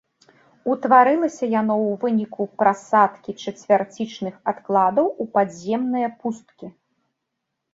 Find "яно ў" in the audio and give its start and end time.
1.61-1.89